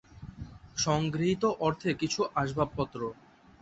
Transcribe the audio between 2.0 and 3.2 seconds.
কিছু আসবাবপত্র।